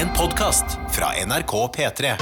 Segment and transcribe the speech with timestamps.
[0.00, 2.12] En podkast fra NRK P3.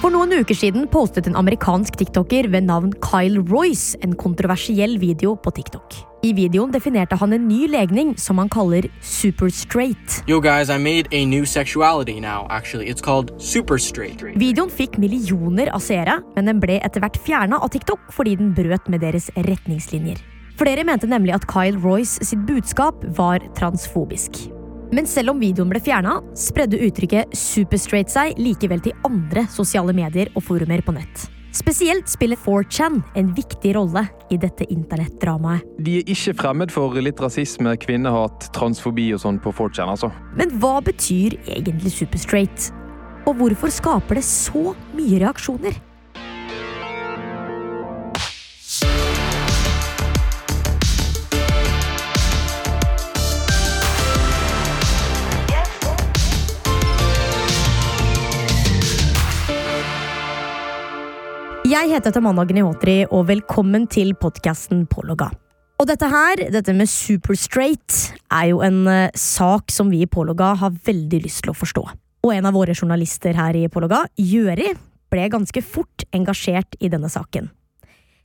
[0.00, 5.34] For noen uker siden postet en amerikansk tiktoker ved navn Kyle Royce en kontroversiell video
[5.36, 5.98] på TikTok.
[6.24, 10.22] I videoen definerte han en ny legning som han kaller super straight.
[10.30, 12.88] Yo, guys, I made a new sexuality now, actually.
[12.88, 14.24] It's called super straight.
[14.40, 18.56] Videoen fikk millioner av seere, men den ble etter hvert fjerna av TikTok fordi den
[18.56, 20.24] brøt med deres retningslinjer.
[20.56, 24.46] Flere mente nemlig at Kyle Royce sitt budskap var transfobisk.
[24.92, 30.28] Men selv om videoen ble fjerna, spredde uttrykket superstraight seg likevel til andre sosiale medier
[30.36, 31.28] og forumer på nett.
[31.52, 35.64] Spesielt spiller 4chan en viktig rolle i dette internettdramaet.
[35.84, 40.12] De er ikke fremmed for litt rasisme, kvinnehat, transfobi og sånn på 4chan, altså.
[40.36, 42.70] Men hva betyr egentlig superstraight?
[43.28, 45.76] Og hvorfor skaper det så mye reaksjoner?
[61.82, 65.26] Jeg heter Tamanna Gnihotri, og velkommen til podkasten Pålogga.
[65.82, 67.96] Og dette her, dette med super straight,
[68.30, 71.82] er jo en eh, sak som vi i Pålogga har veldig lyst til å forstå.
[72.22, 74.76] Og en av våre journalister her i Pålogga, Gjøri,
[75.10, 77.50] ble ganske fort engasjert i denne saken.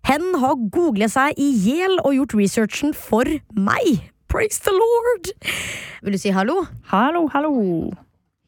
[0.06, 3.26] Hen har googlet seg i hjel og gjort researchen for
[3.58, 4.06] meg.
[4.30, 5.34] Praise the lord!
[6.06, 6.68] Vil du si hallo?
[6.94, 7.58] Hallo, hallo.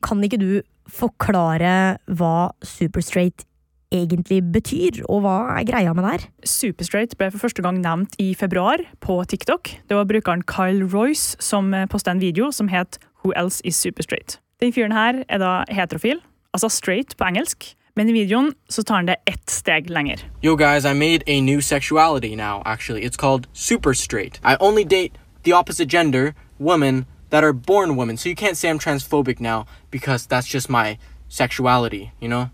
[0.05, 0.51] Kan ikke du
[0.85, 3.48] forklare hva super straight
[3.91, 6.27] egentlig betyr, og hva er greia med det her?
[6.45, 9.71] Superstraight ble for første gang nevnt i februar på TikTok.
[9.89, 14.39] Det var brukeren Kyle Royce som posta en video som het Who Else Is Superstraight.
[14.61, 16.21] Den fyren her er da heterofil,
[16.53, 17.75] altså straight på engelsk.
[17.95, 20.21] Men i videoen så tar han det ett steg lenger.
[20.43, 23.03] Yo, guys, I made a new sexuality now, actually.
[23.03, 24.39] It's called super straight.
[24.43, 28.17] I only date the opposite gender, women, that are born women.
[28.17, 32.49] So you can't say I'm transphobic now because that's just my sexuality, you know?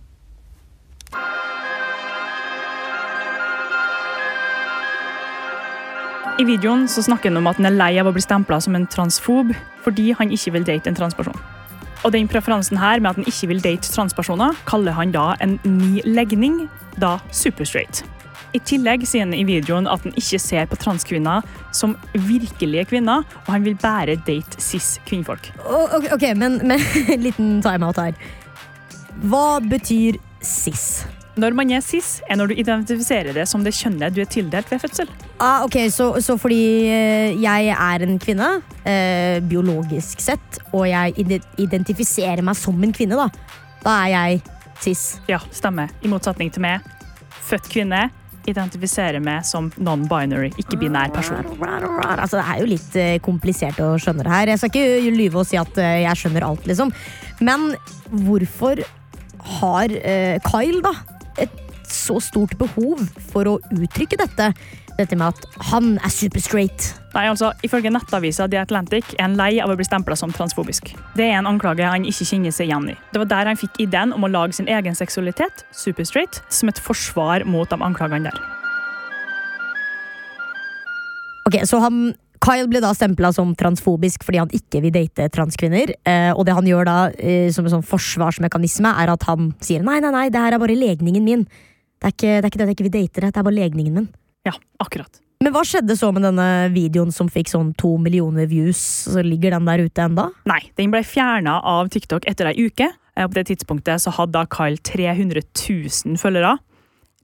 [6.36, 8.76] I videoen så snakker han om at han er lei av å bli stempla som
[8.76, 9.54] en transfob
[9.86, 11.38] fordi han ikke vil date en transperson.
[12.04, 15.56] Og den preferansen her med at han ikke vil date transpersoner, kaller han da en
[15.64, 16.66] ny legning,
[17.00, 18.02] da superstraight.
[18.56, 21.96] I tillegg sier han i videoen at han ikke ser på transkvinner som
[22.28, 25.54] virkelige kvinner, og han vil bare date cis-kvinnfolk.
[25.64, 26.84] Ok, okay men, men
[27.26, 28.18] liten timeout her.
[29.24, 31.06] Hva betyr cis?
[31.40, 34.68] Når man er cis, er når du identifiserer det som det kjønnet du er tildelt
[34.72, 35.16] ved fødsel.
[35.38, 38.50] Ah, ok, så, så fordi eh, jeg er en kvinne,
[38.88, 43.28] eh, biologisk sett, og jeg identifiserer meg som en kvinne, da,
[43.84, 44.44] da er jeg
[44.86, 45.04] cis.
[45.28, 45.92] Ja, stemmer.
[46.04, 46.86] I motsetning til meg,
[47.50, 48.08] født kvinne,
[48.50, 51.42] identifiserer meg som non-binary, ikke-binær person.
[52.06, 54.54] Altså, det er jo litt eh, komplisert å skjønne det her.
[54.54, 56.94] Jeg skal ikke lyve og si at eh, jeg skjønner alt, liksom.
[57.44, 57.74] Men
[58.26, 58.84] hvorfor
[59.60, 60.94] har eh, Kyle da
[61.42, 63.04] et så stort behov
[63.34, 64.52] for å uttrykke dette?
[64.96, 66.94] Dette med at han er super straight.
[67.16, 70.94] Nei, altså, Ifølge nettavisa The Atlantic er han lei av å bli stempla som transfobisk.
[71.20, 72.98] Det er en anklage han ikke kjenner seg igjen i.
[73.12, 76.80] Det var der han fikk ideen om å lage sin egen seksualitet, superstraight, som et
[76.80, 78.40] forsvar mot de anklagene der.
[81.46, 85.96] Ok, så han Kyle ble da stempla som transfobisk fordi han ikke vil date transkvinner.
[86.08, 89.84] Eh, og det han gjør da eh, som en sånn forsvarsmekanisme, er at han sier
[89.86, 91.48] nei, nei, nei, det her er bare legningen min.
[91.96, 93.48] Det er ikke det, er ikke det at jeg ikke vil date deg, det er
[93.48, 94.14] bare legningen min.
[94.46, 95.22] Ja, akkurat.
[95.44, 98.80] Men hva skjedde så med denne videoen som fikk sånn to millioner views?
[99.12, 100.30] Så ligger den der ute enda?
[100.48, 102.88] Nei, den ble fjerna av TikTok etter ei uke.
[103.16, 106.56] Eh, På det tidspunktet så hadde da Kyle 300 000 følgere.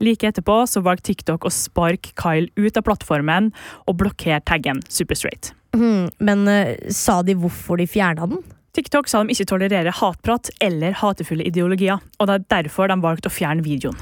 [0.02, 3.52] Like etterpå så valgte TikTok å sparke Kyle ut av plattformen
[3.86, 5.54] og blokkere taggen superstraight.
[5.78, 8.42] Mm, Men uh, sa de hvorfor de fjerna den?
[8.74, 13.28] TikTok sa de ikke tolererer hatprat eller hatefulle ideologier, og det er derfor de valgte
[13.28, 13.98] å fjerne videoen.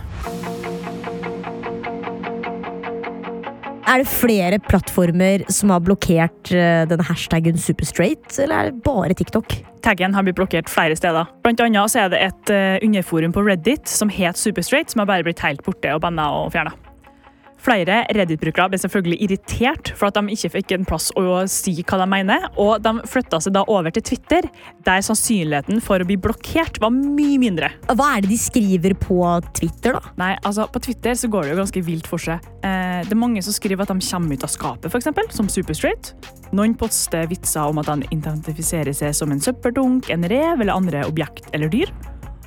[3.89, 9.16] Er det flere plattformer som har blokkert eh, denne hashtaggen superstraight, eller er det bare
[9.17, 9.55] TikTok?
[9.81, 11.25] Taggen har blitt blokkert flere steder.
[11.41, 15.09] Blant annet så er det et eh, underforum på Reddit som het Superstraight, som har
[15.09, 16.75] bare blitt helt borte og banna og fjerna.
[17.59, 22.00] Flere Reddit-brukere ble selvfølgelig irritert for at de ikke fikk en plass å si hva
[22.02, 24.47] de mener, og de flytta seg da over til Twitter,
[24.88, 27.72] der sannsynligheten for å bli blokkert var mye mindre.
[27.90, 29.20] Hva er det de skriver på
[29.58, 30.14] Twitter, da?
[30.20, 32.46] Nei, altså På Twitter så går det jo ganske vilt for seg.
[32.64, 36.14] Eh, det er mange som skriver at de kommer ut av skapet, eksempel, som superstraight.
[36.55, 41.03] Noen poster vitser om at de identifiserer seg som en søppeldunk, en rev eller andre
[41.09, 41.91] objekt eller dyr.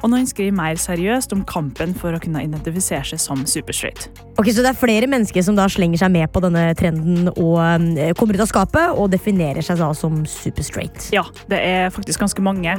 [0.03, 4.09] Og noen skriver mer seriøst om kampen for å kunne identifisere seg som superstraight.
[4.39, 7.59] Ok, Så det er flere mennesker som da slenger seg med på denne trenden og
[7.63, 11.13] eh, kommer ut av skapet og definerer seg da som superstraight?
[11.15, 12.75] Ja, det er faktisk ganske mange.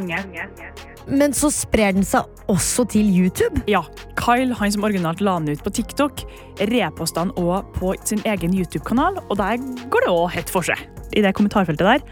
[1.07, 3.63] Men så sprer den seg også til YouTube.
[3.67, 3.83] Ja,
[4.19, 6.23] Kyle, han som originalt la den ut på TikTok,
[6.71, 9.59] reposta den òg på sin egen YouTube-kanal, og der
[9.91, 10.79] går det òg helt for seg.
[11.13, 12.05] I det kommentarfeltet der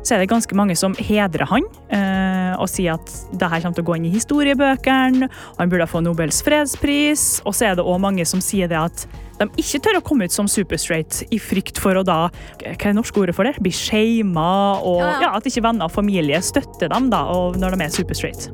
[0.00, 3.78] så er det ganske mange som hedrer han eh, og sier at det her kommer
[3.78, 7.26] til å gå inn i historiebøkene, og han burde få Nobels fredspris.
[7.48, 9.06] Og så er det òg mange som sier det at
[9.40, 12.18] de ikke tør å komme ut som superstraight i frykt for å da
[12.60, 13.56] Hva er det norske ordet for det?
[13.62, 17.24] Bli shama, og Ja, at ikke venner og familie støtter dem da,
[17.56, 18.50] når de er superstraight.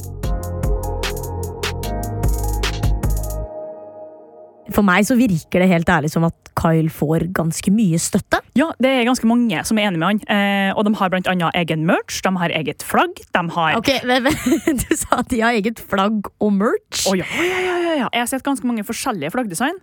[4.77, 8.43] For meg så virker det helt ærlig som at Kyle får ganske mye støtte.
[8.59, 10.21] Ja, det er ganske mange som er enig med han.
[10.29, 13.89] Eh, og de har blant annet egen merch, de har eget flagg, de har Ok,
[14.05, 17.07] men, men, Du sa at de har eget flagg og merch.
[17.09, 18.09] Å, ja, ja, ja, ja, ja.
[18.13, 19.81] Jeg har sett ganske mange forskjellige flaggdesign.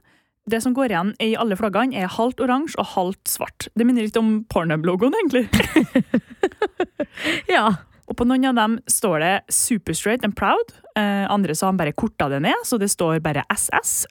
[0.49, 3.69] Det som går igjen i alle flaggene, er halvt oransje og halvt svart.
[3.79, 5.47] Det minner litt om Pornhub-logoen, egentlig.
[7.47, 7.69] Ja.
[8.09, 10.73] Og på noen av dem står det 'Superstraight and proud'.
[10.99, 14.05] Eh, andre så har han bare korta det ned, så det står bare SS.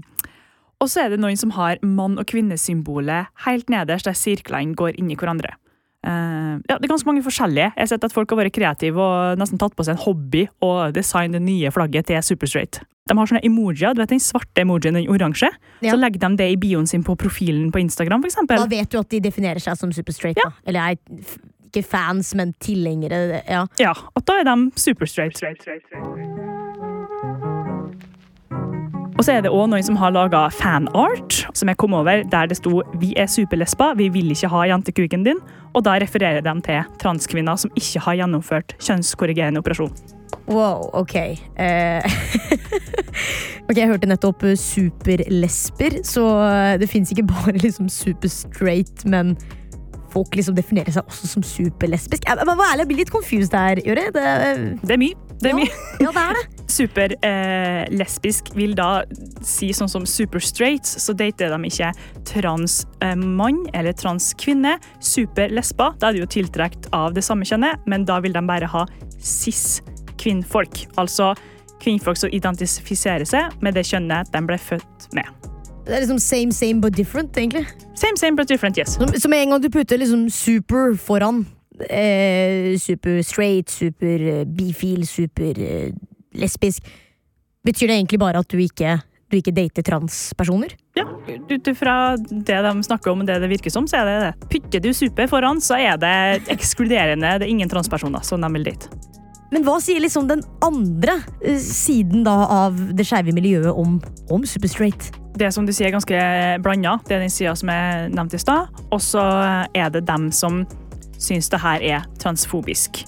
[0.80, 4.98] og så er det noen som har mann- og kvinnesymbolet helt nederst, der sirklene går
[5.00, 5.56] inn i hverandre.
[6.04, 7.70] Uh, ja, Det er ganske mange forskjellige.
[7.72, 10.42] Jeg har sett at folk har vært kreative og nesten tatt på seg en hobby
[10.60, 12.82] og designet det nye flagget til Superstraight.
[13.08, 15.48] De har sånne emojier, du vet den svarte emojien, den oransje.
[15.84, 15.94] Ja.
[15.94, 19.00] Så legger de det i bioen sin på profilen på Instagram, for Da vet du
[19.00, 20.40] at de definerer seg som Superstraight.
[20.40, 20.52] Ja.
[20.52, 20.68] Da.
[20.68, 21.42] Eller er
[21.74, 23.42] ikke fans, men tilhengere.
[23.48, 23.66] Ja.
[23.80, 25.42] Ja, og da er de super straight.
[29.14, 32.46] Og så er det òg noen som har laga fanart, som jeg kom over, der
[32.50, 35.40] det sto 'Vi er superlesber, vi vil ikke ha jantekuken din'.
[35.74, 39.92] Og da refererer de til transkvinner som ikke har gjennomført kjønnskorrigerende operasjon.
[40.48, 41.14] Wow, ok.
[41.56, 42.02] Eh,
[43.68, 49.36] ok, Jeg hørte nettopp eh, superlesber, så eh, det fins ikke bare liksom superstraight, men
[50.14, 52.26] folk liksom definerer seg også som superlesbisk.
[52.28, 54.08] Jeg, jeg, jeg blir litt confused her, Jøre.
[54.14, 55.20] Det, eh, Det er mye.
[55.42, 55.78] Det er ja, mye.
[56.00, 56.44] ja, det er det.
[56.74, 58.88] Superlesbisk vil da
[59.44, 61.90] si sånn som superstraight, så dater de ikke
[62.30, 64.76] transmann eller transkvinne.
[65.04, 68.70] Superlesber, da er de jo tiltrukket av det samme kjønnet, men da vil de bare
[68.70, 68.86] ha
[69.20, 70.86] cis-kvinnfolk.
[71.00, 71.34] Altså
[71.84, 75.43] kvinnfolk som identifiserer seg med det kjønnet de ble født med.
[75.84, 77.66] Det er liksom same, same but different, egentlig.
[77.94, 78.96] Same, same, but different, yes.
[78.96, 81.44] Som, som en gang du putter liksom super foran.
[81.90, 85.90] Eh, super straight, super eh, bifil, super eh,
[86.32, 86.86] lesbisk.
[87.64, 88.98] Betyr det egentlig bare at du ikke,
[89.28, 90.72] du ikke dater transpersoner?
[90.96, 94.14] Ja, ut ifra det de snakker om og det det virker som, så er det
[94.22, 94.50] det.
[94.54, 97.38] Putter du super foran, så er det ekskluderende.
[97.40, 98.92] Det er ingen transpersoner som de vil date.
[99.52, 104.00] Men hva sier liksom den andre eh, siden da av det skeive miljøet om,
[104.32, 105.12] om super straight?
[105.34, 106.20] Det som du sier, er ganske
[106.62, 106.98] blanda.
[107.08, 108.70] Det er den sida som er nevnt i stad.
[108.94, 109.24] Og så
[109.74, 110.62] er det dem som
[111.20, 113.04] syns det her er transfobisk.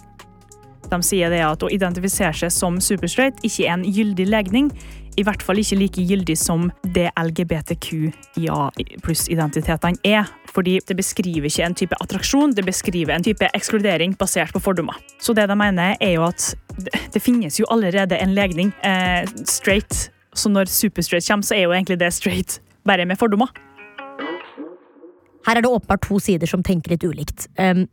[0.90, 4.70] De sier det at å identifisere seg som superstraight ikke er en gyldig legning.
[5.16, 8.58] I hvert fall ikke like gyldig som det LGBTQIA
[9.04, 10.28] pluss-identitetene er.
[10.52, 14.98] Fordi det beskriver ikke en type attraksjon, det beskriver en type ekskludering basert på fordommer.
[15.20, 18.72] Så det de mener, er jo at det, finnes jo allerede en legning.
[18.84, 20.10] Eh, straight.
[20.36, 23.48] Så når superstraight kommer, så er jo egentlig det straight, bare med fordommer.
[25.46, 27.46] Her er det åpenbart to sider som tenker litt ulikt.
[27.56, 27.86] Um,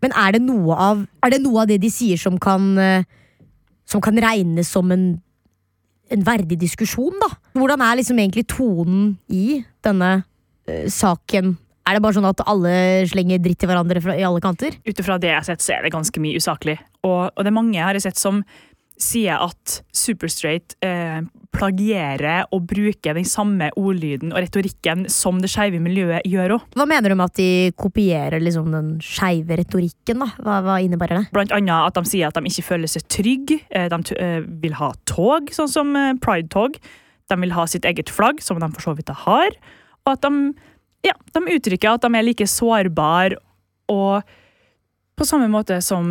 [0.00, 3.04] men er det, noe av, er det noe av det de sier som kan, eh,
[3.88, 5.06] som kan regnes som en,
[6.14, 7.28] en verdig diskusjon, da?
[7.58, 11.56] Hvordan er liksom egentlig tonen i denne uh, saken?
[11.86, 12.72] Er det bare sånn at alle
[13.10, 14.78] slenger dritt til hverandre fra, i alle kanter?
[14.86, 16.78] Ut ifra det jeg har sett, så er det ganske mye usaklig.
[17.02, 18.40] Og, og det er mange jeg har sett som
[18.96, 21.20] sier at Superstraight eh,
[21.56, 26.66] plagierer og bruker den samme ordlyden og retorikken som det skeive miljøet gjør òg.
[26.76, 27.48] Hva mener du med at de
[27.78, 30.24] kopierer liksom den skeive retorikken?
[30.24, 30.30] da?
[30.40, 31.24] Hva, hva innebærer det?
[31.36, 33.60] Blant annet at de sier at de ikke føler seg trygge.
[33.70, 36.80] Eh, de eh, vil ha tog, sånn som eh, Pride-tog.
[37.26, 39.60] De vil ha sitt eget flagg, som de for så vidt har.
[40.06, 40.52] Og at de,
[41.08, 43.40] ja, de uttrykker at de er like sårbare
[43.92, 44.34] og
[45.16, 46.10] på samme måte som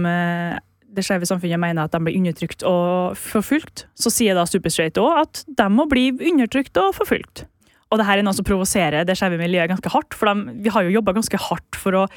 [0.96, 5.26] det skeive samfunnet mener at de blir undertrykt og forfulgt, så sier da Superstraight òg
[5.26, 7.46] at de må bli undertrykt og forfulgt.
[7.92, 10.74] Og det her er noe som provoserer det skeive miljøet ganske hardt, for de, vi
[10.74, 12.08] har jo jobba ganske hardt for å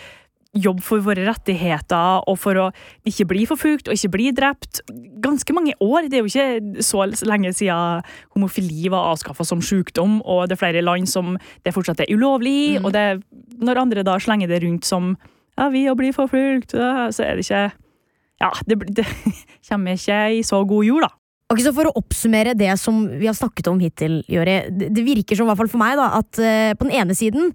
[0.56, 2.66] jobbe for våre rettigheter og for å
[3.06, 4.80] ikke bli forfulgt og ikke bli drept.
[5.22, 6.08] Ganske mange år.
[6.08, 10.62] Det er jo ikke så lenge siden homofili var avskaffa som sykdom, og det er
[10.62, 12.78] flere land som det fortsatt er ulovlig.
[12.80, 13.20] Og det,
[13.60, 15.12] når andre da slenger det rundt som
[15.58, 17.68] ja, vi å bli forfulgt, så er det ikke
[18.42, 19.06] Ja, det, det
[19.68, 21.14] kommer ikke i så god jord, da.
[21.48, 24.60] Ok, så For å oppsummere det som vi har snakket om hittil, Jøri.
[24.68, 27.54] Det virker som, i hvert fall for meg, da, at eh, på den ene siden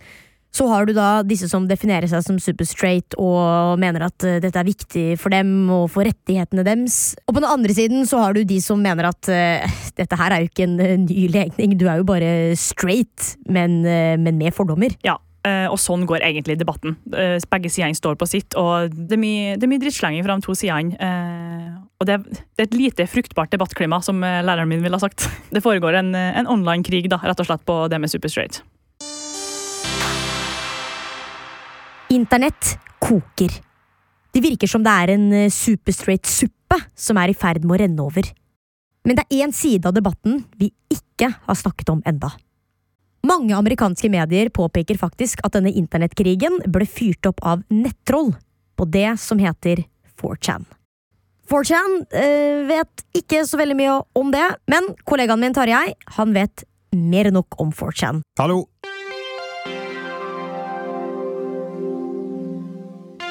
[0.53, 4.59] så har du da disse som definerer seg som superstraight og mener at eh, dette
[4.59, 7.15] er viktig for dem og for rettighetene deres.
[7.25, 10.33] Og på den andre siden så har du de som mener at uh, dette her
[10.33, 14.53] er jo ikke en ny legning, du er jo bare straight, men, uh, men med
[14.53, 14.93] fordommer.
[15.05, 16.95] Ja, og sånn går egentlig debatten.
[17.11, 20.37] Eh, Begge sidene står på sitt, og det er mye, det er mye drittslenging fra
[20.39, 20.95] de to sidene.
[20.95, 25.27] eh, Og det er, et lite fruktbart debattklima, som eh, læreren min ville ha sagt.
[25.55, 28.61] Det foregår en, eh, en online-krig, da, rett og slett, på det med Superstraight.
[32.13, 33.51] Internett koker.
[34.33, 37.81] Det virker som det er en eh, superstraight suppe som er i ferd med å
[37.83, 38.31] renne over.
[39.03, 42.31] Men det er én side av debatten vi ikke har snakket om enda.
[43.23, 48.33] Mange amerikanske medier påpeker faktisk at denne internettkrigen ble fyrt opp av nettroll
[48.75, 49.85] på det som heter
[50.19, 50.65] 4chan.
[51.47, 56.65] 4chan øh, vet ikke så veldig mye om det, men kollegaen min Tarjei han vet
[56.91, 58.19] mer enn nok om 4chan.
[58.39, 58.65] Hallo!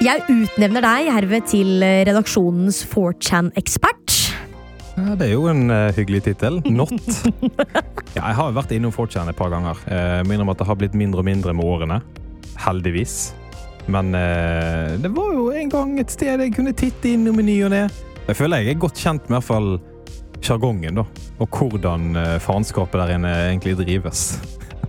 [0.03, 4.12] Jeg utnevner deg herved til eh, redaksjonens 4chan-ekspert.
[5.03, 6.61] Ja, det er jo en uh, hyggelig tittel.
[6.71, 6.95] Not.
[8.17, 9.79] ja, jeg har vært innom 4chan et par ganger.
[9.89, 11.99] Uh, må innrømme at det har blitt mindre og mindre med årene.
[12.63, 13.33] Heldigvis.
[13.91, 17.59] Men uh, det var jo en gang et sted jeg kunne titte innom i ny
[17.67, 17.87] og ne.
[18.29, 19.71] Jeg føler jeg er godt kjent med i hvert fall
[20.43, 21.07] sjargongen, da.
[21.43, 24.37] Og hvordan uh, faenskapet der inne egentlig drives.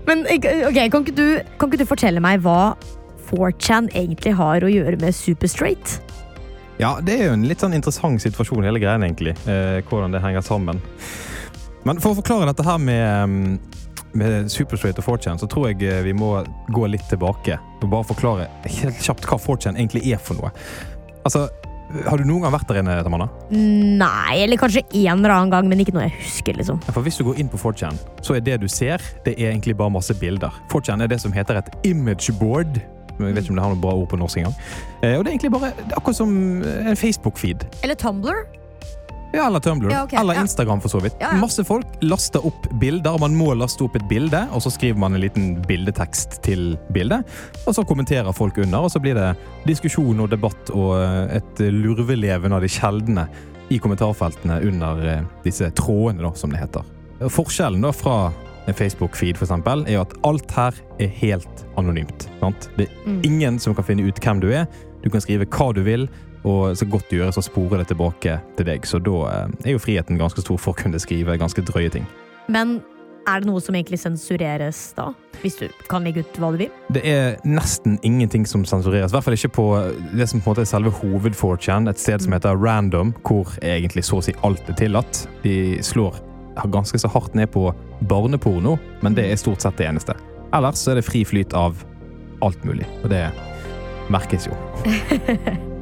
[0.05, 1.27] Men ok, kan ikke, du,
[1.57, 2.75] kan ikke du fortelle meg hva
[3.31, 5.97] 4chan egentlig har å gjøre med Superstraight?
[6.81, 9.35] Ja, det er jo en litt sånn interessant situasjon, hele greien, egentlig.
[9.45, 10.81] Eh, hvordan det henger sammen.
[11.85, 15.83] Men for å forklare dette her med, mm, med Superstraight og 4chan, så tror jeg
[15.85, 16.35] eh, vi må
[16.73, 17.59] gå litt tilbake.
[17.81, 20.53] Og bare forklare helt kjapt hva 4chan egentlig er for noe.
[21.27, 21.45] Altså,
[22.07, 23.27] har du noen gang vært der inne, Tamanna?
[23.53, 26.79] Nei, eller kanskje en eller annen gang, men ikke noe jeg husker, liksom.
[26.87, 29.51] Ja, For hvis du går inn på 4chan, så er det du ser, det er
[29.51, 30.55] egentlig bare masse bilder.
[30.73, 32.81] 4chan er det som heter et image board.
[33.17, 34.57] Men Jeg vet ikke om det har noe bra ord på norsk engang.
[35.01, 37.65] Eh, og det er egentlig bare det er akkurat som en Facebook-feed.
[37.83, 38.43] Eller Tumblr?
[39.33, 39.91] Ja, eller Tumblr.
[39.91, 40.19] Ja, okay.
[40.19, 40.41] eller.
[40.41, 41.15] Instagram, for så vidt.
[41.19, 41.39] Ja, ja.
[41.41, 43.17] Masse folk laster opp bilder.
[43.19, 47.25] Man må laste opp et bilde, og så skriver man en liten bildetekst til bildet.
[47.65, 49.31] Og så kommenterer folk under, og så blir det
[49.65, 53.25] diskusjon og debatt og eh, et lurveleven av de sjeldne
[53.73, 56.85] i kommentarfeltene under eh, disse trådene, da, som det heter.
[57.33, 58.17] Forskjellen da fra
[58.71, 62.29] Facebook-feed eksempel, er jo at alt her er helt anonymt.
[62.39, 62.69] Sant?
[62.77, 63.21] Det er Mm.
[63.23, 64.65] ingen som kan finne ut hvem du er.
[65.03, 66.07] Du kan skrive hva du vil,
[66.45, 68.81] og så godt du gjør, så sporer det tilbake til deg.
[68.85, 69.11] Så da
[69.43, 72.05] eh, er jo friheten ganske stor for å kunne skrive ganske drøye ting.
[72.47, 72.81] Men
[73.27, 75.13] er det noe som egentlig sensureres da?
[75.41, 76.69] Hvis du kan legge ut hva du vil?
[76.91, 79.11] Det er nesten ingenting som sensureres.
[79.11, 79.67] I hvert fall ikke på
[80.17, 84.03] det som på en måte er selve hoved-4chan, et sted som heter Random, hvor egentlig
[84.03, 85.27] så å si alt er tillatt.
[85.43, 86.19] De slår
[86.55, 87.67] ganske så hardt ned på
[87.99, 90.15] barneporno, men det er stort sett det eneste.
[90.53, 91.83] Ellers er det fri flyt av
[92.43, 93.27] alt mulig, og det
[94.13, 94.57] merkes jo.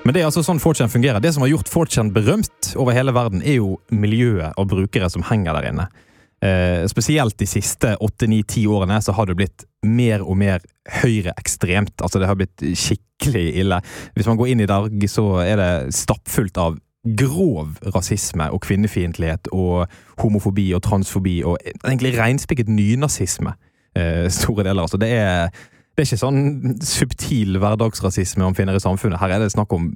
[0.00, 1.20] Men det er altså sånn 4chan fungerer.
[1.22, 5.22] Det som har gjort 4chan berømt over hele verden, er jo miljøet av brukere som
[5.28, 5.84] henger der inne.
[6.40, 10.64] Eh, spesielt de siste 8-9-10 årene så har det blitt mer og mer
[11.00, 11.96] høyreekstremt.
[12.02, 13.80] Altså det har blitt skikkelig ille.
[14.16, 16.78] Hvis man går inn i dag, så er det stappfullt av
[17.16, 19.88] grov rasisme og kvinnefiendtlighet og
[20.20, 23.54] homofobi og transfobi og egentlig reinspikket nynazisme.
[23.96, 24.82] Eh, store deler.
[24.84, 25.48] Altså det er
[26.00, 29.20] det er ikke sånn subtil hverdagsrasisme man finner i samfunnet.
[29.20, 29.90] Her er det snakk om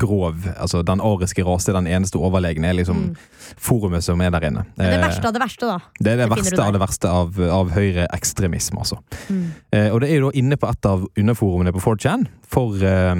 [0.00, 3.12] grov altså Den ariske rase, den eneste overlegne, er liksom
[3.54, 4.64] forumet som er der inne.
[4.74, 5.78] Det Eh, verste av det verste, da.
[6.00, 8.98] det er det, det verste av det verste av, av høyreekstremisme, altså.
[9.28, 9.46] Mm.
[9.70, 13.14] Eh, og det er jo da inne på et av underforumene på 4chan for eh,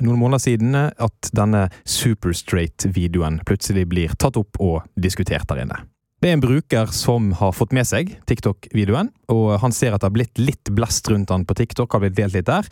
[0.00, 5.82] noen måneder siden at denne Superstraight-videoen plutselig blir tatt opp og diskutert der inne.
[6.20, 10.10] Det er en bruker som har fått med seg TikTok-videoen, og han ser at det
[10.10, 12.68] har blitt litt blest rundt han på TikTok, har blitt delt litt der.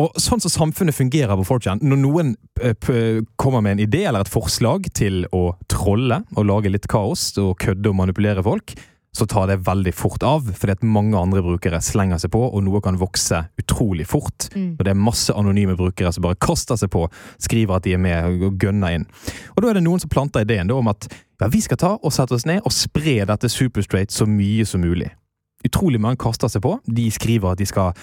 [0.00, 2.32] Og sånn som samfunnet fungerer på 4chan, når noen
[2.64, 7.34] eh, kommer med en idé eller et forslag til å trolle og lage litt kaos
[7.42, 8.72] og kødde og manipulere folk,
[9.14, 12.64] så tar det veldig fort av, fordi at mange andre brukere slenger seg på, og
[12.66, 14.48] noe kan vokse utrolig fort.
[14.54, 14.74] Mm.
[14.74, 17.06] Og det er masse anonyme brukere som bare kaster seg på,
[17.42, 19.08] skriver at de er med og gønner inn.
[19.54, 21.92] Og da er det noen som planter ideen da om at ja, vi skal ta
[21.96, 25.12] og sette oss ned og spre dette superstraight så mye som mulig.
[25.64, 26.74] Utrolig mange kaster seg på.
[26.84, 27.94] De skriver at de skal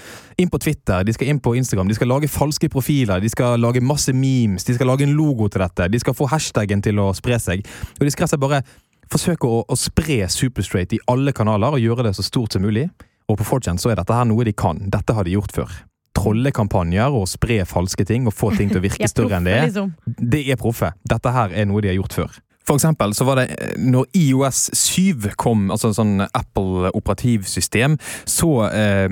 [0.41, 3.59] inn på Twitter, de skal inn på Instagram, de skal lage falske profiler, de skal
[3.61, 7.03] lage masse memes, de skal lage en logo til dette, de skal få hashtagen til
[7.03, 7.61] å spre seg.
[7.99, 8.63] Og de skal bare
[9.11, 12.87] forsøke å, å spre Superstraight i alle kanaler og gjøre det så stort som mulig.
[13.31, 14.79] Og på 4chan så er dette her noe de kan.
[14.91, 15.79] Dette har de gjort før.
[16.11, 19.67] trollekampanjer og spre falske ting og få ting til å virke større enn det er.
[19.69, 19.93] liksom.
[20.05, 20.91] Det er proffe.
[21.07, 22.39] Dette her er noe de har gjort før.
[22.67, 27.97] For eksempel så var det eh, når IOS 7 kom, altså en sånn Apple operativsystem,
[28.29, 29.07] så eh,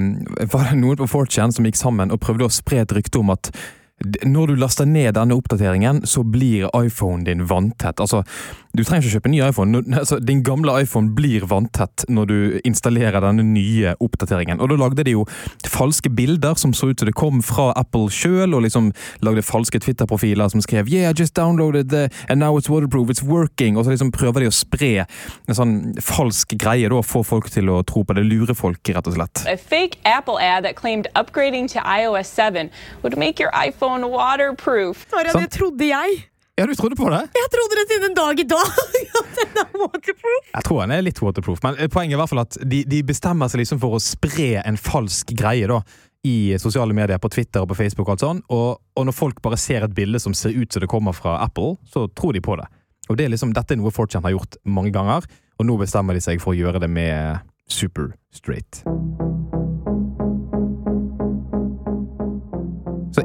[0.51, 3.33] var det noen på 4chan som gikk sammen og prøvde å spre et rykte om
[3.33, 3.51] at
[4.23, 7.99] når du laster ned denne oppdateringen, så blir iPhonen din vanntett.
[7.99, 8.21] Altså,
[8.77, 9.81] du trenger ikke kjøpe ny iPhone.
[9.97, 14.61] Altså, din gamle iPhone blir vanntett når du installerer denne nye oppdateringen.
[14.61, 15.25] Og da lagde de jo
[15.65, 18.91] falske bilder som så ut som det kom fra Apple sjøl, og liksom
[19.25, 23.23] lagde falske Twitter-profiler som skrev Yeah, I just downloaded the, and now it's waterproof, it's
[23.23, 23.77] working.
[23.77, 24.93] Og så liksom prøver de å spre
[25.49, 28.27] en sånn falsk greie, da, få folk til å tro på det.
[28.29, 29.45] Lure folk, rett og slett.
[29.49, 32.69] A fake Apple ad that claimed upgrading to iOS 7
[33.01, 35.07] would make your iPhone waterproof.
[35.09, 36.29] Sorry, det trodde jeg.
[36.59, 37.21] Ja, du trodde på det?
[37.39, 38.71] Jeg trodde det siden en dag i dag.
[39.19, 40.49] at den er waterproof.
[40.51, 42.99] Jeg tror han er litt waterproof, men poenget er i hvert fall at de, de
[43.07, 45.79] bestemmer seg liksom for å spre en falsk greie da,
[46.27, 49.39] i sosiale medier, på Twitter og på Facebook og alt sånn, og, og når folk
[49.45, 52.43] bare ser et bilde som ser ut som det kommer fra Apple, så tror de
[52.43, 52.67] på det.
[53.07, 56.19] Og det er liksom, Dette er noe 4chan har gjort mange ganger, og nå bestemmer
[56.19, 57.39] de seg for å gjøre det med
[57.71, 58.83] super straight.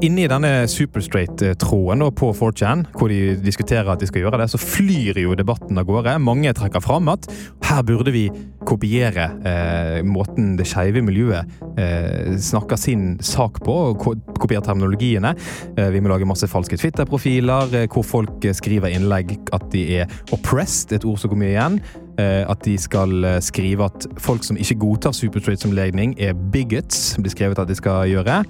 [0.04, 5.20] Inni denne superstraight-tråden på 4chan, hvor de diskuterer at de skal gjøre det, så flyr
[5.22, 6.16] jo debatten av gårde.
[6.22, 7.28] Mange trekker fram at
[7.64, 8.26] her burde vi
[8.64, 15.34] kopiere eh, måten det skeive miljøet eh, snakker sin sak på, og ko kopiere terminologiene.
[15.76, 20.18] Eh, vi må lage masse falske Twitter-profiler eh, hvor folk skriver innlegg at de er
[20.34, 21.80] oppressed, et ord som går mye igjen.
[22.14, 26.36] Eh, at de skal eh, skrive at folk som ikke godtar Supertrade som legning, er
[26.54, 27.16] bigots.
[27.18, 28.44] blir skrevet at de skal gjøre.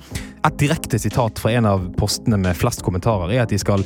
[0.44, 3.84] Et direkte sitat fra en av postene med flest kommentarer er at de skal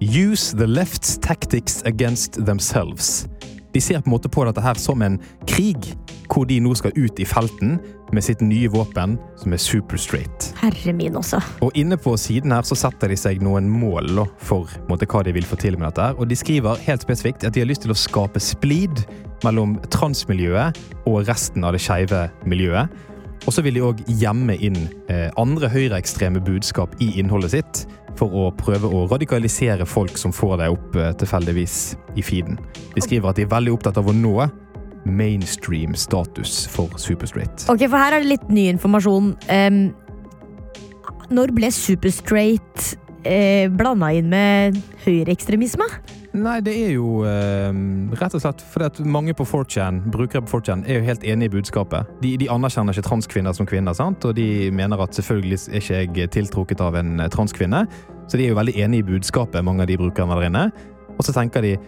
[0.00, 3.26] Use the left's tactics against themselves.
[3.74, 5.92] De ser på en måte på dette her som en krig,
[6.28, 7.78] hvor de nå skal ut i felten
[8.12, 10.50] med sitt nye våpen, som er superstraight.
[10.60, 11.40] Herre min også.
[11.64, 15.34] Og inne på siden her så setter de seg noen mål for måte, hva de
[15.36, 16.10] vil få til med dette.
[16.10, 16.16] her.
[16.18, 19.04] Og de skriver helt spesifikt at de har lyst til å skape splid
[19.44, 22.88] mellom transmiljøet og resten av det skeive miljøet.
[23.46, 27.84] Og så vil de òg gjemme inn eh, andre høyreekstreme budskap i innholdet sitt,
[28.18, 31.78] for å prøve å radikalisere folk som får deg opp eh, tilfeldigvis
[32.18, 32.58] i feeden.
[32.94, 34.34] De skriver at de er veldig opptatt av å nå
[35.08, 37.68] mainstream status for Superstraight.
[37.72, 39.32] Ok, for her er det litt ny informasjon.
[39.48, 39.80] Um,
[41.32, 42.92] når ble superstraight
[43.28, 45.88] eh, blanda inn med høyreekstremisme?
[46.36, 47.72] Nei, det er jo eh,
[48.20, 51.48] rett og slett fordi at mange på 4chan, brukere på 4chan er jo helt enig
[51.48, 52.10] i budskapet.
[52.22, 54.26] De, de anerkjenner ikke transkvinner som kvinner, sant?
[54.28, 57.86] og de mener at selvfølgelig er ikke jeg tiltrukket av en eh, transkvinne.
[58.28, 60.66] Så de er jo veldig enig i budskapet, mange av de brukerne der inne.
[61.16, 61.78] Og så tenker de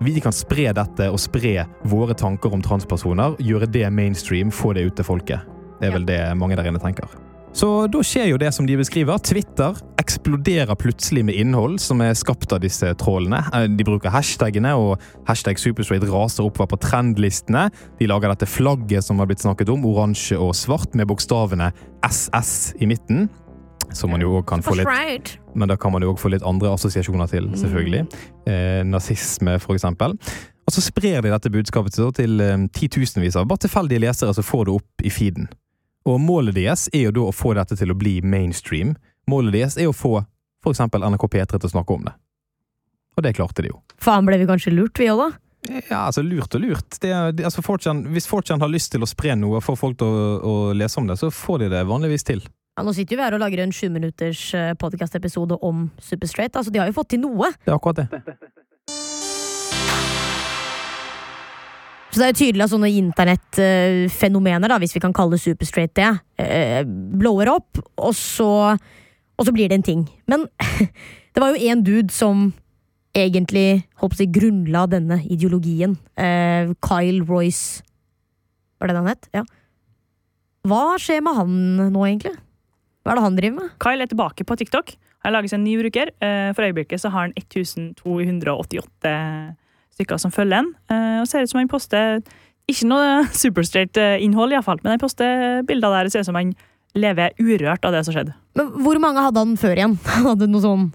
[0.00, 4.86] vi kan spre dette og spre våre tanker om transpersoner, gjøre det mainstream, få det
[4.88, 5.44] ut til folket.
[5.80, 7.29] Det er vel det mange der inne tenker.
[7.52, 9.18] Så da skjer jo det som de beskriver.
[9.26, 13.42] Twitter eksploderer plutselig med innhold som er skapt av disse trålene.
[13.54, 17.68] Eh, De bruker hashtagene, og hashtag Superstraight raser oppover på trendlistene.
[17.98, 21.72] De lager dette flagget som har blitt snakket om, oransje og svart, med bokstavene
[22.06, 23.28] SS i midten.
[23.92, 24.86] Som man jo òg kan få litt
[25.54, 28.04] men da kan man jo òg få litt andre assosiasjoner til, selvfølgelig.
[28.46, 30.14] Eh, nazisme, for eksempel.
[30.68, 34.66] Og så sprer de dette budskapet til, eh, titusenvis av bare tilfeldige lesere som får
[34.66, 35.48] det opp i feeden.
[36.08, 38.94] Og målet deres er jo da å få dette til å bli mainstream.
[39.30, 40.20] Målet deres er å få
[40.70, 42.16] eksempel NRK P3 til å snakke om det.
[43.18, 43.80] Og det klarte de jo.
[44.00, 45.30] Faen, ble vi kanskje lurt, vi òg, da?
[45.68, 46.96] Ja, altså Lurt og lurt.
[47.02, 49.98] Det, det, altså 4chan, hvis 4chan har lyst til å spre noe og få folk
[50.00, 52.40] til å, å lese om det, så får de det vanligvis til.
[52.78, 54.44] Ja, nå sitter vi her og lager en sjuminutters
[54.80, 56.56] podcast-episode om Superstraight.
[56.56, 57.50] Altså, de har jo fått til noe.
[57.60, 58.24] Det er akkurat det.
[62.10, 66.08] Så det er jo tydelig at sånne internettfenomener, hvis vi kan kalle Superstraight det,
[66.42, 70.02] eh, blower opp, og så, og så blir det en ting.
[70.26, 70.48] Men
[71.34, 72.48] det var jo en dude som
[73.14, 75.96] egentlig å si, grunnla denne ideologien.
[76.18, 77.82] Eh, Kyle Royce
[78.80, 79.26] Var det det han het?
[79.36, 79.44] Ja.
[80.66, 81.56] Hva skjer med han
[81.92, 82.32] nå, egentlig?
[83.04, 83.72] Hva er det han driver med?
[83.82, 84.94] Kyle er tilbake på TikTok.
[85.24, 86.10] Han lager seg en ny bruker.
[86.24, 89.12] Eh, For øyeblikket så har han 1288
[90.00, 90.72] stykker som følger han.
[90.90, 92.20] Eh, Og ser ut som han poster
[92.70, 96.24] ikke noe superstraight eh, innhold, i hvert fall, men han poster bilder der det ser
[96.24, 96.54] ut som han
[96.98, 98.34] lever urørt av det som skjedde.
[98.58, 99.92] Men hvor mange hadde han før igjen?
[100.16, 100.88] Han hadde noe sånn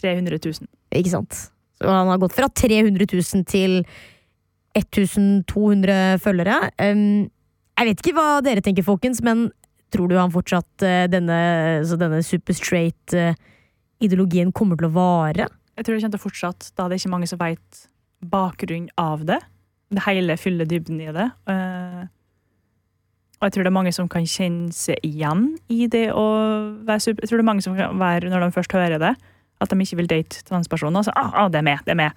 [0.00, 0.66] 300 000.
[0.98, 1.36] Ikke sant?
[1.76, 3.78] Så han har gått fra 300 000 til
[4.76, 6.56] 1200 følgere.
[6.80, 9.46] Jeg vet ikke hva dere tenker, folkens, men
[9.92, 11.36] tror du han fortsatt eh, denne,
[11.86, 13.36] så denne super straight eh,
[14.02, 15.46] ideologien kommer til å vare?
[15.76, 17.84] Jeg tror det kommer til å fortsette, da det er ikke mange som vet
[18.30, 19.40] bakgrunnen av det.
[19.94, 21.30] Det hele fyller dybden i det.
[21.46, 22.04] Eh,
[23.36, 26.24] Og jeg tror det er mange som kan kjenne seg igjen i det å
[26.88, 27.22] være super...
[27.22, 29.12] Jeg tror det er mange som kan være, når de først hører det,
[29.60, 31.04] at de ikke vil date transpersoner.
[31.04, 32.10] Så ah, ah, det er med, det er med.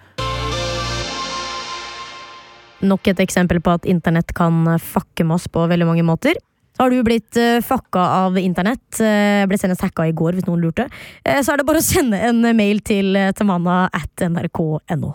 [2.88, 6.40] Nok et eksempel på at internett kan fucke med oss på veldig mange måter.
[6.80, 8.88] Har du blitt uh, fucka av internett?
[9.04, 10.88] Uh, ble senest hacka i går, hvis noen lurte.
[11.28, 15.12] Så er det bare å sende en mail til tamanna at nrk.no.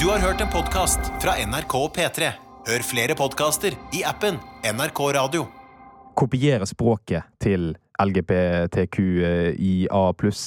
[0.00, 2.28] Du har hørt en podkast fra NRK P3.
[2.68, 5.46] Hør flere podkaster i appen NRK Radio.
[6.18, 10.44] Kopiere språket til LGBTQIA pluss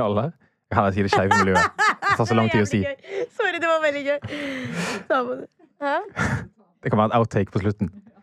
[0.00, 0.30] alle?
[0.72, 1.66] Jeg kan si det skeive miljøet.
[1.84, 2.80] Det tar så lang tid å si.
[3.36, 4.18] Sorry, det var veldig gøy.
[6.84, 7.86] Det kan være en outtake på slutten.